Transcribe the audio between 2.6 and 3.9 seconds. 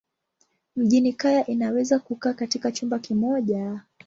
chumba kimoja.